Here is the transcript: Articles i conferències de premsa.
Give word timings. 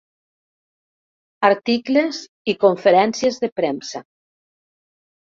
Articles 1.49 2.21
i 2.53 2.55
conferències 2.63 3.37
de 3.43 3.51
premsa. 3.61 4.01